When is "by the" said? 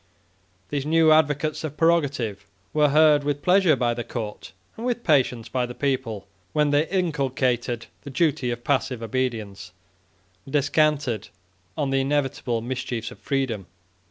3.75-4.03, 5.47-5.75